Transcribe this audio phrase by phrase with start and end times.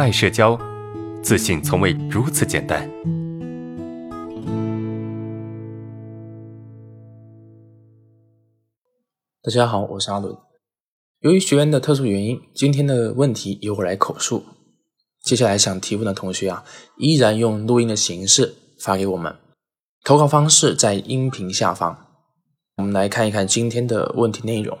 [0.00, 0.58] 爱社交，
[1.22, 2.90] 自信从未如此简单。
[9.42, 10.34] 大家好，我是阿伦。
[11.18, 14.42] 由于学员的特殊原因，今天的问题由我来口述。
[15.22, 16.64] 接下来想提问的同学啊，
[16.96, 19.36] 依然用录音的形式发给我们。
[20.02, 22.06] 投稿方式在音频下方。
[22.78, 24.78] 我们来看一看今天的问题内容。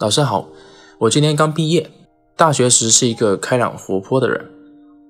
[0.00, 0.48] 老师好，
[1.00, 1.90] 我今年刚毕业，
[2.36, 4.50] 大学时是一个开朗活泼的人，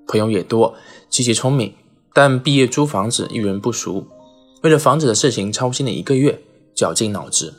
[0.07, 0.75] 朋友也多，
[1.09, 1.73] 积极聪明。
[2.13, 4.07] 但毕业租房子，遇人不熟，
[4.63, 6.39] 为了房子的事情操心了一个月，
[6.75, 7.53] 绞尽脑汁，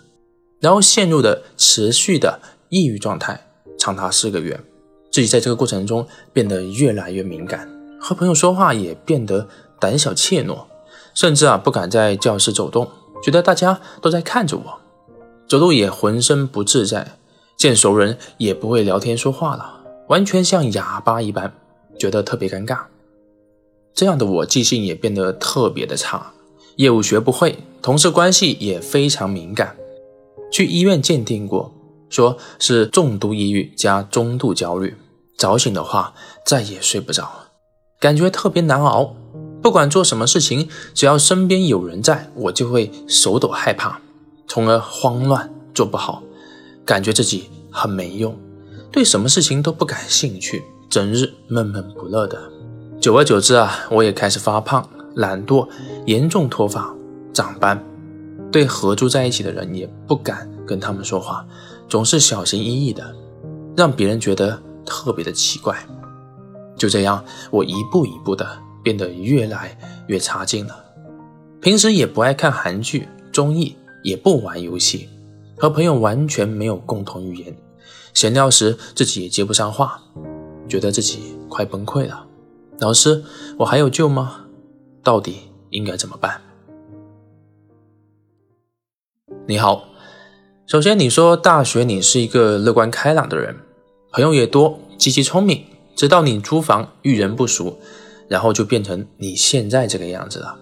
[0.59, 2.39] 然后陷入了持续的
[2.69, 3.47] 抑郁状态，
[3.77, 4.59] 长达四个月。
[5.11, 7.67] 自己在这个过程中变得越来越敏感，
[7.99, 9.47] 和朋友说话也变得
[9.79, 10.65] 胆小怯懦，
[11.15, 12.87] 甚至啊不敢在教室走动，
[13.23, 14.79] 觉得大家都在看着我，
[15.49, 17.17] 走路也浑身不自在，
[17.57, 21.53] 见熟人也不会聊天说话了，完全像哑巴一般，
[21.97, 22.79] 觉得特别尴尬。
[23.93, 26.33] 这样的我记性也变得特别的差，
[26.75, 29.75] 业务学不会，同事关系也非常敏感，
[30.51, 31.73] 去医院鉴定过，
[32.09, 34.95] 说是重度抑郁加中度焦虑。
[35.37, 36.13] 早醒的话，
[36.45, 37.29] 再也睡不着，
[37.99, 39.15] 感觉特别难熬。
[39.61, 43.99] 不管做什么事情，只要身边有人在，我就会手抖害怕，
[44.47, 46.21] 从而慌乱，做不好，
[46.85, 48.37] 感觉自己很没用，
[48.91, 52.39] 对什么事情都不感兴趣，整日闷闷不乐的。
[53.01, 55.67] 久而久之啊，我也开始发胖、懒惰，
[56.05, 56.95] 严重脱发、
[57.33, 57.83] 长斑，
[58.51, 61.45] 对合租在一起的人也不敢跟他们说话，
[61.89, 63.15] 总是小心翼翼的，
[63.75, 64.61] 让别人觉得。
[64.87, 65.75] 特别的奇怪，
[66.77, 68.47] 就这样，我一步一步的
[68.83, 69.75] 变得越来
[70.05, 70.75] 越差劲了。
[71.59, 75.09] 平时也不爱看韩剧、综艺，也不玩游戏，
[75.57, 77.55] 和朋友完全没有共同语言。
[78.13, 80.01] 闲聊时自己也接不上话，
[80.67, 82.25] 觉得自己快崩溃了。
[82.79, 83.23] 老师，
[83.59, 84.45] 我还有救吗？
[85.03, 85.37] 到底
[85.69, 86.41] 应该怎么办？
[89.47, 89.85] 你好，
[90.65, 93.55] 首先你说大学你是一个乐观开朗的人。
[94.11, 95.65] 朋友也多，积极聪明，
[95.95, 97.77] 直到你租房遇人不熟，
[98.29, 100.57] 然后就变成你现在这个样子了。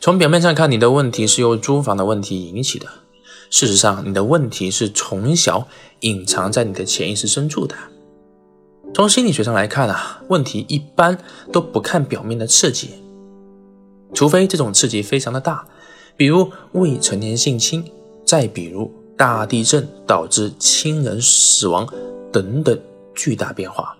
[0.00, 2.86] 从表面上看，你的问题是由租房的问题引起的，
[3.50, 5.66] 事实上，你的问题是从小
[6.00, 7.74] 隐藏在你的潜意识深处的。
[8.94, 11.18] 从心理学上来看啊，问题一般
[11.52, 12.90] 都不看表面的刺激，
[14.14, 15.66] 除非这种刺激非常的大，
[16.16, 17.84] 比如未成年性侵，
[18.24, 21.86] 再比如大地震导致亲人死亡。
[22.30, 22.78] 等等
[23.14, 23.96] 巨大变化，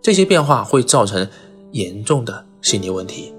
[0.00, 1.28] 这些变化会造成
[1.72, 3.34] 严重的心理问题，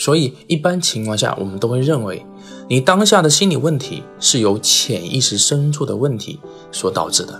[0.00, 2.24] 所以一般情况下，我们都会认为
[2.70, 6.40] 你当下的心理问题是由潜意识深处的问题
[6.72, 7.38] 所导致的。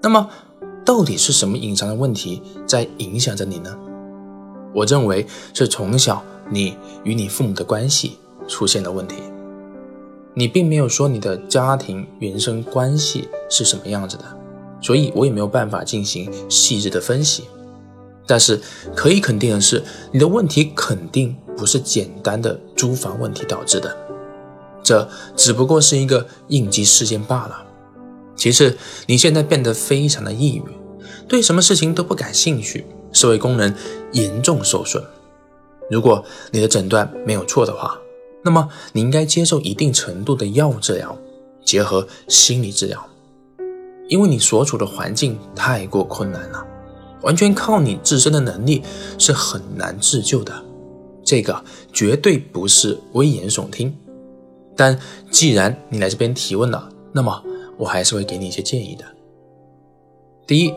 [0.00, 0.30] 那么，
[0.84, 3.76] 到底是什么隐藏的问题在影响着你呢？
[4.72, 9.16] 我认为是从小你与你父母的关系出现了问题。
[10.34, 14.24] 你并没有说你的家庭原生关系是什么样子的。
[14.80, 17.42] 所以我也没有办法进行细致的分析，
[18.28, 18.60] 但是
[18.94, 23.96] 可以肯定的是，你的问题肯定不是简单的租房问题导致的，
[24.84, 27.64] 这只不过是一个应激事件罢了。
[28.36, 30.62] 其次，你现在变得非常的抑郁，
[31.26, 33.74] 对什么事情都不感兴趣，社会功能
[34.12, 35.02] 严重受损。
[35.90, 36.22] 如果
[36.52, 37.98] 你的诊断没有错的话，
[38.44, 41.18] 那么你应该接受一定程度的药物治疗，
[41.64, 43.04] 结合心理治疗。
[44.08, 46.64] 因为你所处的环境太过困难了，
[47.22, 48.82] 完全靠你自身的能力
[49.18, 50.64] 是很难自救的。
[51.24, 53.96] 这个绝对不是危言耸听。
[54.76, 54.98] 但
[55.30, 57.42] 既然你来这边提问了，那么
[57.76, 59.04] 我还是会给你一些建议的。
[60.46, 60.72] 第一，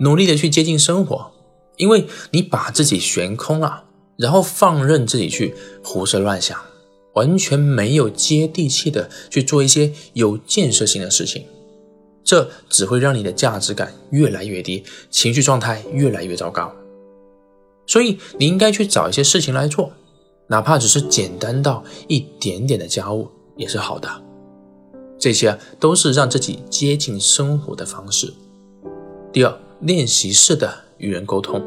[0.00, 1.32] 努力的去接近生活，
[1.76, 3.84] 因为你把自己悬空了，
[4.16, 6.56] 然后放任自己去胡思乱想，
[7.14, 11.46] 完全没有接地气的去做一些有建设性的事情。
[12.26, 16.72] 这只会让你的价值感越来越低，情绪状态越来越糟糕。
[17.86, 19.92] 所以你应该去找一些事情来做，
[20.48, 24.10] 哪怕只是简单到一点点的家务也是好的。
[25.16, 28.34] 这些都是让自己接近生活的方式。
[29.32, 30.68] 第二，练习式的
[30.98, 31.64] 与人沟通，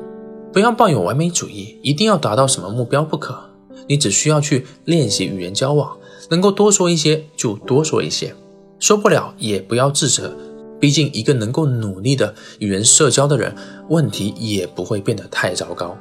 [0.52, 3.50] 不要抱有完美主义，一定要达到什么目标不可。
[3.88, 5.98] 你只需要去练习与人交往，
[6.30, 8.36] 能够多说一些就多说一些，
[8.78, 10.36] 说不了也不要自责。
[10.80, 13.54] 毕竟，一个能够努力的与人社交的人，
[13.90, 15.98] 问题也不会变得太糟糕。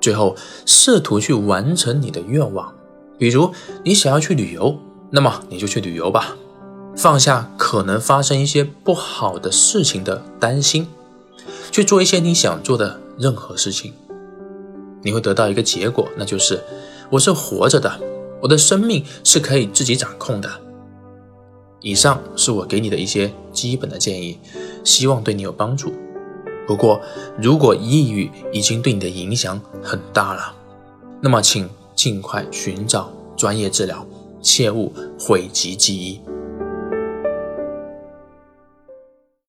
[0.00, 0.36] 最后，
[0.66, 2.74] 试图去完成你的愿望，
[3.18, 3.52] 比如
[3.84, 4.78] 你想要去旅游，
[5.10, 6.36] 那么你就去旅游吧，
[6.96, 10.86] 放下可能发生一些不好的事情的担心，
[11.70, 13.92] 去做一些你想做的任何事情。
[15.02, 16.62] 你会得到一个结果，那就是
[17.10, 17.98] 我是活着的，
[18.42, 20.50] 我的生命是可以自己掌控的。
[21.80, 24.38] 以上是我给你的一些基本的建议，
[24.84, 25.92] 希望对你有帮助。
[26.66, 27.00] 不过，
[27.40, 30.54] 如果抑郁已经对你的影响很大了，
[31.20, 34.06] 那么请尽快寻找专业治疗，
[34.40, 36.20] 切勿讳疾忌医。